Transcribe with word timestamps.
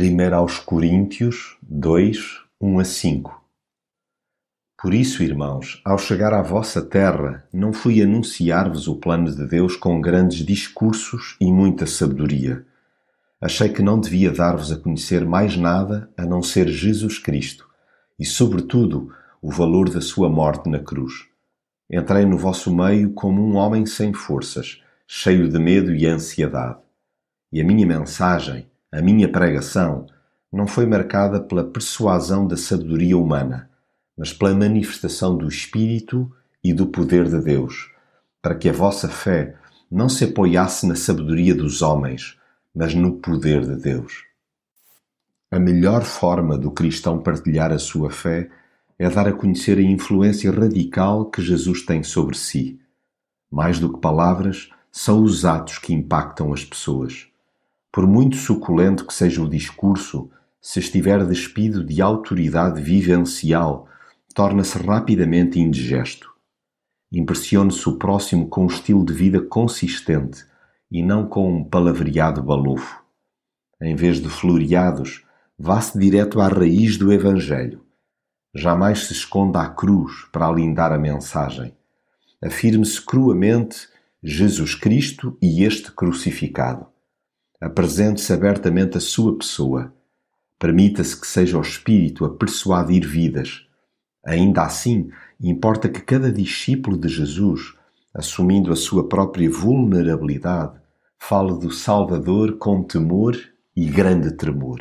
1 0.00 0.34
aos 0.34 0.58
Coríntios 0.58 1.58
2, 1.60 2.40
1 2.58 2.78
a 2.78 2.84
5 2.84 3.44
Por 4.80 4.94
isso, 4.94 5.22
irmãos, 5.22 5.82
ao 5.84 5.98
chegar 5.98 6.32
à 6.32 6.40
vossa 6.40 6.80
terra, 6.80 7.46
não 7.52 7.70
fui 7.70 8.00
anunciar-vos 8.00 8.88
o 8.88 8.96
plano 8.96 9.30
de 9.30 9.46
Deus 9.46 9.76
com 9.76 10.00
grandes 10.00 10.38
discursos 10.38 11.36
e 11.38 11.52
muita 11.52 11.84
sabedoria. 11.84 12.64
Achei 13.38 13.68
que 13.68 13.82
não 13.82 14.00
devia 14.00 14.32
dar-vos 14.32 14.72
a 14.72 14.78
conhecer 14.78 15.26
mais 15.26 15.54
nada 15.58 16.10
a 16.16 16.24
não 16.24 16.42
ser 16.42 16.66
Jesus 16.68 17.18
Cristo 17.18 17.68
e, 18.18 18.24
sobretudo, 18.24 19.12
o 19.42 19.50
valor 19.50 19.90
da 19.90 20.00
sua 20.00 20.30
morte 20.30 20.70
na 20.70 20.78
cruz. 20.78 21.26
Entrei 21.90 22.24
no 22.24 22.38
vosso 22.38 22.74
meio 22.74 23.12
como 23.12 23.46
um 23.46 23.54
homem 23.56 23.84
sem 23.84 24.14
forças, 24.14 24.82
cheio 25.06 25.46
de 25.46 25.58
medo 25.58 25.94
e 25.94 26.06
ansiedade. 26.06 26.78
E 27.52 27.60
a 27.60 27.64
minha 27.64 27.86
mensagem, 27.86 28.70
a 28.92 29.00
minha 29.00 29.30
pregação 29.30 30.06
não 30.52 30.66
foi 30.66 30.84
marcada 30.84 31.40
pela 31.40 31.62
persuasão 31.62 32.46
da 32.46 32.56
sabedoria 32.56 33.16
humana, 33.16 33.70
mas 34.18 34.32
pela 34.32 34.54
manifestação 34.54 35.36
do 35.36 35.46
Espírito 35.46 36.30
e 36.62 36.72
do 36.72 36.88
poder 36.88 37.28
de 37.28 37.40
Deus, 37.40 37.90
para 38.42 38.54
que 38.54 38.68
a 38.68 38.72
vossa 38.72 39.08
fé 39.08 39.54
não 39.90 40.08
se 40.08 40.24
apoiasse 40.24 40.86
na 40.86 40.96
sabedoria 40.96 41.54
dos 41.54 41.82
homens, 41.82 42.36
mas 42.74 42.94
no 42.94 43.14
poder 43.14 43.64
de 43.64 43.76
Deus. 43.76 44.24
A 45.50 45.58
melhor 45.58 46.02
forma 46.02 46.58
do 46.58 46.70
cristão 46.70 47.18
partilhar 47.18 47.72
a 47.72 47.78
sua 47.78 48.10
fé 48.10 48.50
é 48.98 49.08
dar 49.08 49.26
a 49.26 49.32
conhecer 49.32 49.78
a 49.78 49.82
influência 49.82 50.50
radical 50.50 51.30
que 51.30 51.40
Jesus 51.40 51.82
tem 51.82 52.02
sobre 52.02 52.36
si. 52.36 52.78
Mais 53.50 53.78
do 53.78 53.92
que 53.92 54.00
palavras, 54.00 54.68
são 54.92 55.22
os 55.22 55.44
atos 55.44 55.78
que 55.78 55.94
impactam 55.94 56.52
as 56.52 56.64
pessoas. 56.64 57.29
Por 57.92 58.06
muito 58.06 58.36
suculento 58.36 59.04
que 59.04 59.12
seja 59.12 59.42
o 59.42 59.48
discurso, 59.48 60.30
se 60.60 60.78
estiver 60.78 61.26
despido 61.26 61.82
de 61.84 62.00
autoridade 62.00 62.80
vivencial, 62.80 63.88
torna-se 64.34 64.78
rapidamente 64.78 65.58
indigesto. 65.58 66.30
Impressione-se 67.12 67.88
o 67.88 67.96
próximo 67.96 68.48
com 68.48 68.64
um 68.64 68.68
estilo 68.68 69.04
de 69.04 69.12
vida 69.12 69.40
consistente 69.40 70.44
e 70.90 71.02
não 71.02 71.26
com 71.26 71.52
um 71.52 71.64
palavreado 71.64 72.42
balofo. 72.42 73.02
Em 73.80 73.96
vez 73.96 74.20
de 74.20 74.28
floreados, 74.28 75.24
vá-se 75.58 75.98
direto 75.98 76.40
à 76.40 76.46
raiz 76.46 76.96
do 76.96 77.12
Evangelho. 77.12 77.84
Jamais 78.54 79.06
se 79.06 79.12
esconda 79.12 79.60
à 79.62 79.68
cruz 79.68 80.28
para 80.30 80.46
alindar 80.46 80.92
a 80.92 80.98
mensagem. 80.98 81.74
Afirme-se 82.42 83.00
cruamente 83.00 83.88
Jesus 84.22 84.74
Cristo 84.74 85.36
e 85.42 85.64
este 85.64 85.90
crucificado. 85.90 86.86
Apresente-se 87.60 88.32
abertamente 88.32 88.96
a 88.96 89.00
sua 89.00 89.36
pessoa. 89.36 89.92
Permita-se 90.58 91.20
que 91.20 91.26
seja 91.26 91.58
o 91.58 91.62
Espírito 91.62 92.24
a 92.24 92.34
persuadir 92.34 93.06
vidas. 93.06 93.66
Ainda 94.24 94.62
assim, 94.62 95.10
importa 95.38 95.88
que 95.88 96.00
cada 96.00 96.32
discípulo 96.32 96.96
de 96.96 97.08
Jesus, 97.08 97.74
assumindo 98.14 98.72
a 98.72 98.76
sua 98.76 99.08
própria 99.08 99.50
vulnerabilidade, 99.50 100.80
fale 101.18 101.58
do 101.58 101.70
Salvador 101.70 102.56
com 102.56 102.82
temor 102.82 103.36
e 103.76 103.86
grande 103.86 104.32
tremor. 104.32 104.80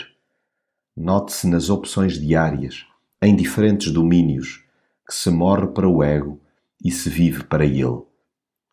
Note-se 0.95 1.47
nas 1.47 1.69
opções 1.69 2.19
diárias, 2.19 2.85
em 3.21 3.35
diferentes 3.35 3.91
domínios, 3.91 4.63
que 5.07 5.13
se 5.13 5.29
morre 5.29 5.67
para 5.67 5.87
o 5.87 6.03
ego 6.03 6.39
e 6.83 6.91
se 6.91 7.09
vive 7.09 7.43
para 7.43 7.65
ele. 7.65 8.08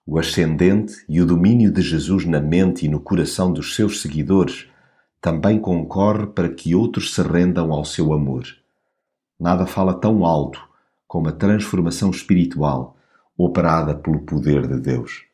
O 0.08 0.20
ascendente 0.20 1.04
e 1.08 1.20
o 1.20 1.26
domínio 1.26 1.72
de 1.72 1.82
Jesus 1.82 2.24
na 2.24 2.40
mente 2.40 2.86
e 2.86 2.88
no 2.88 3.00
coração 3.00 3.52
dos 3.52 3.74
seus 3.74 4.00
seguidores 4.00 4.68
também 5.20 5.58
concorre 5.58 6.28
para 6.28 6.48
que 6.48 6.76
outros 6.76 7.12
se 7.12 7.20
rendam 7.22 7.72
ao 7.72 7.84
seu 7.84 8.12
amor. 8.12 8.44
Nada 9.38 9.66
fala 9.66 9.92
tão 9.92 10.24
alto 10.24 10.64
como 11.08 11.28
a 11.28 11.32
transformação 11.32 12.10
espiritual 12.10 12.96
operada 13.36 13.96
pelo 13.96 14.20
poder 14.20 14.68
de 14.68 14.78
Deus. 14.78 15.24